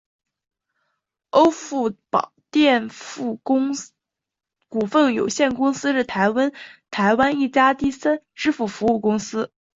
[1.29, 3.39] 欧付宝电子支付
[4.67, 9.51] 股份有限公司是台湾一家第三方支付服务公司。